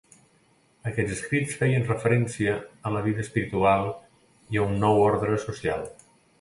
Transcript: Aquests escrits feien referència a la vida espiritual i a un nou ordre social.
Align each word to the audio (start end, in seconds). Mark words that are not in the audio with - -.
Aquests 0.91 1.11
escrits 1.15 1.53
feien 1.59 1.85
referència 1.89 2.57
a 2.91 2.95
la 2.97 3.05
vida 3.11 3.23
espiritual 3.27 3.93
i 4.57 4.63
a 4.65 4.69
un 4.73 4.77
nou 4.89 5.07
ordre 5.07 5.41
social. 5.49 5.89